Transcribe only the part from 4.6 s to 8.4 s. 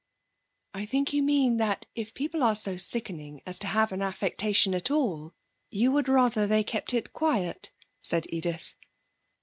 at all, you would rather they kept it quiet,' said